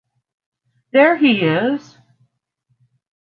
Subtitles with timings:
[0.93, 1.99] There he is!